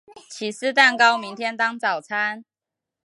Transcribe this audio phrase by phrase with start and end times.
[0.31, 2.43] 起司蛋糕明天当早餐